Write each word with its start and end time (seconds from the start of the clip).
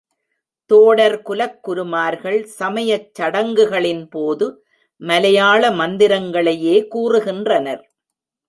தோடர்குலக் 0.69 1.59
குருமார்கள், 1.61 2.43
சமயச் 2.59 3.11
சடங்குகளின்போது, 3.19 4.47
மலையாள 5.01 5.69
மந்திரங்களையே 5.71 6.75
கூறுகின்றனர். 6.95 7.83